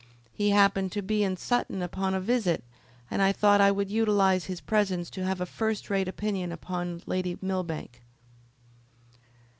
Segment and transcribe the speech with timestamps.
[0.33, 2.63] He happened to be in Sutton upon a visit,
[3.11, 7.03] and I thought I would utilise his presence to have a first rate opinion upon
[7.05, 8.01] Lady Millbank."